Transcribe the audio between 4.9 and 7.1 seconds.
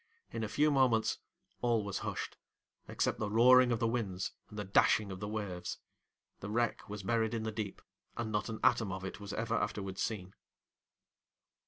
of the waves; the wreck was